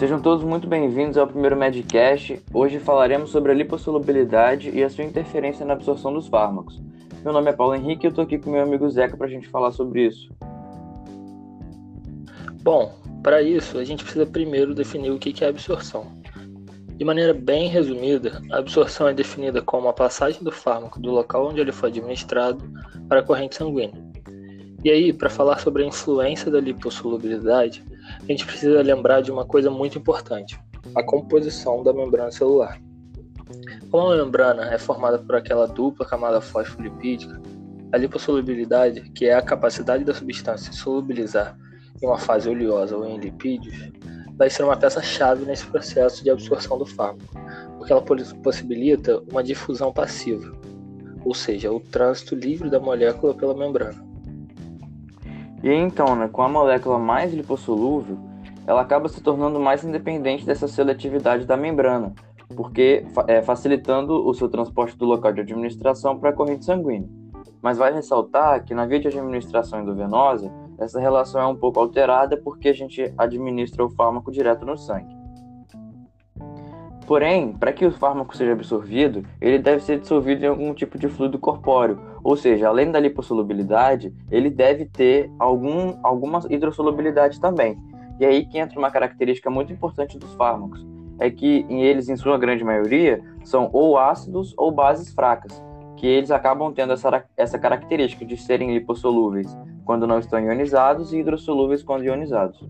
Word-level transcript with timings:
Sejam 0.00 0.18
todos 0.18 0.42
muito 0.42 0.66
bem-vindos 0.66 1.18
ao 1.18 1.26
primeiro 1.26 1.54
Medcast. 1.58 2.42
Hoje 2.54 2.78
falaremos 2.78 3.28
sobre 3.28 3.52
a 3.52 3.54
lipossolubilidade 3.54 4.70
e 4.70 4.82
a 4.82 4.88
sua 4.88 5.04
interferência 5.04 5.66
na 5.66 5.74
absorção 5.74 6.10
dos 6.10 6.26
fármacos. 6.26 6.80
Meu 7.22 7.34
nome 7.34 7.50
é 7.50 7.52
Paulo 7.52 7.74
Henrique 7.74 8.06
e 8.06 8.06
eu 8.06 8.08
estou 8.08 8.24
aqui 8.24 8.38
com 8.38 8.48
meu 8.48 8.62
amigo 8.62 8.88
Zeca 8.88 9.14
para 9.14 9.26
a 9.26 9.30
gente 9.30 9.46
falar 9.50 9.72
sobre 9.72 10.06
isso. 10.06 10.30
Bom, 12.62 12.98
para 13.22 13.42
isso 13.42 13.76
a 13.76 13.84
gente 13.84 14.02
precisa 14.02 14.24
primeiro 14.24 14.74
definir 14.74 15.10
o 15.10 15.18
que 15.18 15.44
é 15.44 15.48
absorção. 15.48 16.06
De 16.96 17.04
maneira 17.04 17.34
bem 17.34 17.68
resumida, 17.68 18.40
a 18.50 18.56
absorção 18.56 19.06
é 19.06 19.12
definida 19.12 19.60
como 19.60 19.86
a 19.86 19.92
passagem 19.92 20.42
do 20.42 20.50
fármaco 20.50 20.98
do 20.98 21.10
local 21.10 21.48
onde 21.48 21.60
ele 21.60 21.72
foi 21.72 21.90
administrado 21.90 22.64
para 23.06 23.20
a 23.20 23.22
corrente 23.22 23.56
sanguínea. 23.56 24.02
E 24.82 24.90
aí, 24.90 25.12
para 25.12 25.28
falar 25.28 25.58
sobre 25.58 25.82
a 25.82 25.86
influência 25.86 26.50
da 26.50 26.58
lipossolubilidade, 26.58 27.84
a 28.22 28.32
gente 28.32 28.46
precisa 28.46 28.82
lembrar 28.82 29.20
de 29.20 29.30
uma 29.30 29.44
coisa 29.44 29.70
muito 29.70 29.98
importante: 29.98 30.58
a 30.94 31.02
composição 31.02 31.82
da 31.82 31.92
membrana 31.92 32.30
celular. 32.30 32.80
Como 33.90 34.12
a 34.12 34.16
membrana 34.16 34.72
é 34.72 34.78
formada 34.78 35.18
por 35.18 35.34
aquela 35.34 35.66
dupla 35.66 36.06
camada 36.06 36.40
fosfolipídica, 36.40 37.40
a 37.92 37.96
lipossolubilidade, 37.96 39.10
que 39.10 39.26
é 39.26 39.34
a 39.34 39.42
capacidade 39.42 40.04
da 40.04 40.14
substância 40.14 40.72
solubilizar 40.72 41.58
em 42.00 42.06
uma 42.06 42.18
fase 42.18 42.48
oleosa 42.48 42.96
ou 42.96 43.04
em 43.04 43.18
lipídios, 43.18 43.76
vai 44.36 44.48
ser 44.48 44.62
uma 44.62 44.76
peça-chave 44.76 45.44
nesse 45.44 45.66
processo 45.66 46.22
de 46.22 46.30
absorção 46.30 46.78
do 46.78 46.86
fármaco, 46.86 47.34
porque 47.76 47.92
ela 47.92 48.02
possibilita 48.42 49.20
uma 49.30 49.42
difusão 49.42 49.92
passiva, 49.92 50.56
ou 51.24 51.34
seja, 51.34 51.70
o 51.70 51.80
trânsito 51.80 52.34
livre 52.34 52.70
da 52.70 52.80
molécula 52.80 53.34
pela 53.34 53.54
membrana. 53.54 54.09
E 55.62 55.70
então, 55.72 56.16
né, 56.16 56.28
com 56.28 56.42
a 56.42 56.48
molécula 56.48 56.98
mais 56.98 57.34
lipossolúvel, 57.34 58.18
ela 58.66 58.80
acaba 58.80 59.08
se 59.08 59.22
tornando 59.22 59.60
mais 59.60 59.84
independente 59.84 60.46
dessa 60.46 60.68
seletividade 60.68 61.44
da 61.44 61.56
membrana, 61.56 62.14
porque 62.54 63.04
é, 63.26 63.42
facilitando 63.42 64.26
o 64.26 64.32
seu 64.32 64.48
transporte 64.48 64.96
do 64.96 65.04
local 65.04 65.32
de 65.32 65.40
administração 65.40 66.18
para 66.18 66.30
a 66.30 66.32
corrente 66.32 66.64
sanguínea. 66.64 67.08
Mas 67.60 67.78
vai 67.78 67.92
ressaltar 67.92 68.64
que 68.64 68.74
na 68.74 68.86
via 68.86 69.00
de 69.00 69.08
administração 69.08 69.80
endovenosa, 69.80 70.50
essa 70.78 70.98
relação 70.98 71.40
é 71.40 71.46
um 71.46 71.56
pouco 71.56 71.78
alterada 71.78 72.36
porque 72.36 72.68
a 72.70 72.72
gente 72.72 73.12
administra 73.18 73.84
o 73.84 73.90
fármaco 73.90 74.32
direto 74.32 74.64
no 74.64 74.78
sangue. 74.78 75.19
Porém, 77.10 77.54
para 77.54 77.72
que 77.72 77.84
o 77.84 77.90
fármaco 77.90 78.36
seja 78.36 78.52
absorvido, 78.52 79.24
ele 79.40 79.58
deve 79.58 79.82
ser 79.82 79.98
dissolvido 79.98 80.44
em 80.44 80.48
algum 80.48 80.72
tipo 80.72 80.96
de 80.96 81.08
fluido 81.08 81.40
corpóreo, 81.40 81.98
ou 82.22 82.36
seja, 82.36 82.68
além 82.68 82.92
da 82.92 83.00
lipossolubilidade, 83.00 84.14
ele 84.30 84.48
deve 84.48 84.84
ter 84.84 85.28
algum, 85.36 85.98
alguma 86.04 86.38
hidrossolubilidade 86.48 87.40
também. 87.40 87.76
E 88.20 88.24
aí 88.24 88.46
que 88.46 88.58
entra 88.58 88.78
uma 88.78 88.92
característica 88.92 89.50
muito 89.50 89.72
importante 89.72 90.16
dos 90.16 90.32
fármacos, 90.34 90.86
é 91.18 91.28
que 91.28 91.66
eles, 91.68 92.08
em 92.08 92.16
sua 92.16 92.38
grande 92.38 92.62
maioria, 92.62 93.20
são 93.42 93.68
ou 93.72 93.98
ácidos 93.98 94.54
ou 94.56 94.70
bases 94.70 95.12
fracas, 95.12 95.60
que 95.96 96.06
eles 96.06 96.30
acabam 96.30 96.72
tendo 96.72 96.92
essa, 96.92 97.24
essa 97.36 97.58
característica 97.58 98.24
de 98.24 98.36
serem 98.36 98.72
lipossolúveis 98.72 99.52
quando 99.84 100.06
não 100.06 100.20
estão 100.20 100.38
ionizados 100.38 101.12
e 101.12 101.18
hidrossolúveis 101.18 101.82
quando 101.82 102.04
ionizados. 102.04 102.64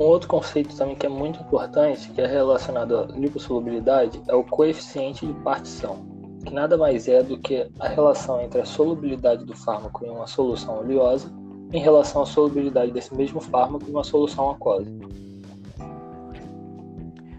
Um 0.00 0.04
outro 0.04 0.28
conceito 0.28 0.74
também 0.74 0.96
que 0.96 1.04
é 1.04 1.10
muito 1.10 1.42
importante, 1.42 2.10
que 2.10 2.22
é 2.22 2.26
relacionado 2.26 2.96
à 2.96 3.02
lipossolubilidade, 3.14 4.18
é 4.28 4.34
o 4.34 4.42
coeficiente 4.42 5.26
de 5.26 5.34
partição, 5.42 5.98
que 6.42 6.54
nada 6.54 6.78
mais 6.78 7.06
é 7.06 7.22
do 7.22 7.36
que 7.36 7.68
a 7.78 7.86
relação 7.86 8.40
entre 8.40 8.62
a 8.62 8.64
solubilidade 8.64 9.44
do 9.44 9.54
fármaco 9.54 10.02
em 10.06 10.08
uma 10.08 10.26
solução 10.26 10.78
oleosa 10.78 11.30
em 11.70 11.80
relação 11.80 12.22
à 12.22 12.26
solubilidade 12.26 12.92
desse 12.92 13.14
mesmo 13.14 13.42
fármaco 13.42 13.84
em 13.86 13.90
uma 13.90 14.02
solução 14.02 14.48
aquosa. 14.48 14.90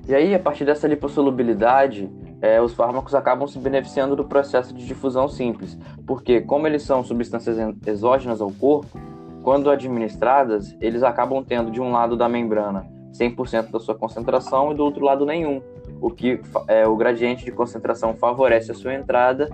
E 0.08 0.14
aí, 0.14 0.36
a 0.36 0.40
partir 0.40 0.64
dessa 0.64 0.88
lipossolubilidade, 0.88 2.12
é, 2.40 2.62
os 2.62 2.74
fármacos 2.76 3.16
acabam 3.16 3.48
se 3.48 3.58
beneficiando 3.58 4.16
do 4.16 4.26
processo 4.26 4.72
de 4.72 4.86
difusão 4.86 5.28
simples, 5.28 5.80
porque, 6.06 6.42
como 6.42 6.68
eles 6.68 6.84
são 6.84 7.04
substâncias 7.04 7.58
exógenas 7.88 8.40
ao 8.40 8.52
corpo, 8.52 9.00
quando 9.44 9.70
administradas, 9.70 10.76
eles 10.80 11.04
acabam 11.04 11.44
tendo 11.44 11.72
de 11.72 11.82
um 11.82 11.92
lado 11.92 12.16
da 12.16 12.30
membrana 12.30 12.86
100% 13.14 13.72
da 13.72 13.80
sua 13.80 13.96
concentração 13.96 14.72
e 14.72 14.76
do 14.76 14.84
outro 14.84 15.04
lado 15.04 15.26
nenhum, 15.26 15.62
o 16.00 16.10
que 16.10 16.40
é, 16.68 16.88
o 16.88 16.96
gradiente 16.96 17.44
de 17.44 17.52
concentração 17.52 18.14
favorece 18.14 18.72
a 18.72 18.76
sua 18.76 18.94
entrada, 18.94 19.50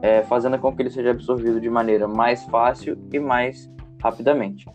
é, 0.00 0.22
fazendo 0.22 0.58
com 0.58 0.74
que 0.74 0.82
ele 0.82 0.90
seja 0.90 1.10
absorvido 1.10 1.60
de 1.60 1.70
maneira 1.70 2.08
mais 2.08 2.44
fácil 2.44 2.98
e 3.12 3.18
mais 3.18 3.70
rapidamente. 4.02 4.66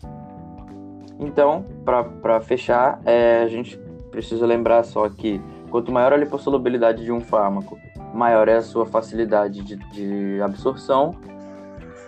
Então, 1.18 1.64
para 1.84 2.40
fechar, 2.40 3.00
é, 3.04 3.42
a 3.42 3.48
gente 3.48 3.76
precisa 4.10 4.46
lembrar 4.46 4.84
só 4.84 5.08
que 5.08 5.40
quanto 5.70 5.92
maior 5.92 6.12
a 6.12 6.16
lipossolubilidade 6.16 7.04
de 7.04 7.12
um 7.12 7.20
fármaco, 7.20 7.76
maior 8.14 8.48
é 8.48 8.56
a 8.56 8.62
sua 8.62 8.86
facilidade 8.86 9.62
de, 9.62 9.76
de 9.76 10.40
absorção 10.40 11.14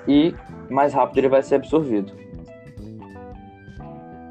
e 0.08 0.34
mais 0.70 0.94
rápido 0.94 1.18
ele 1.18 1.28
vai 1.28 1.42
ser 1.42 1.56
absorvido. 1.56 2.12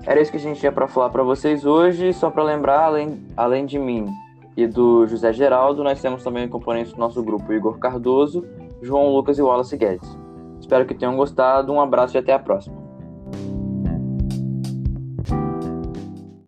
Era 0.05 0.21
isso 0.21 0.31
que 0.31 0.37
a 0.37 0.39
gente 0.39 0.59
tinha 0.59 0.71
para 0.71 0.87
falar 0.87 1.09
para 1.09 1.23
vocês 1.23 1.65
hoje. 1.65 2.13
Só 2.13 2.29
para 2.29 2.43
lembrar, 2.43 2.81
além, 2.81 3.21
além 3.35 3.65
de 3.65 3.77
mim 3.77 4.07
e 4.55 4.67
do 4.67 5.05
José 5.07 5.31
Geraldo, 5.31 5.83
nós 5.83 6.01
temos 6.01 6.23
também 6.23 6.47
componentes 6.47 6.93
do 6.93 6.99
nosso 6.99 7.21
grupo 7.23 7.51
Igor 7.53 7.77
Cardoso, 7.79 8.45
João 8.81 9.09
Lucas 9.13 9.37
e 9.37 9.41
Wallace 9.41 9.77
Guedes. 9.77 10.17
Espero 10.59 10.85
que 10.85 10.93
tenham 10.93 11.15
gostado. 11.15 11.71
Um 11.71 11.81
abraço 11.81 12.17
e 12.17 12.19
até 12.19 12.33
a 12.33 12.39
próxima. 12.39 12.78